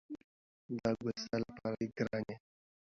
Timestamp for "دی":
1.79-1.87